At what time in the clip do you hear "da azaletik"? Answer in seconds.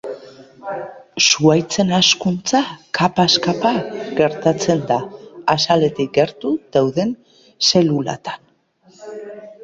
4.91-6.09